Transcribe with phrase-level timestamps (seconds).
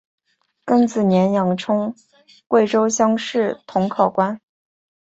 [0.65, 1.93] 庚子年两充
[2.47, 4.41] 贵州乡试同考官。